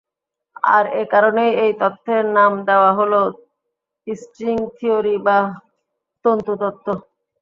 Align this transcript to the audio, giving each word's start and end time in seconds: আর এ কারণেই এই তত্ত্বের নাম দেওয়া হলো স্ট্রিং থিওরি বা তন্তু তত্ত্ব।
আর 0.69 0.85
এ 0.93 1.13
কারণেই 1.13 1.51
এই 1.63 1.71
তত্ত্বের 1.81 2.23
নাম 2.37 2.51
দেওয়া 2.67 2.91
হলো 2.99 3.19
স্ট্রিং 4.07 4.57
থিওরি 4.77 5.15
বা 5.25 5.37
তন্তু 6.25 6.51
তত্ত্ব। 6.61 6.87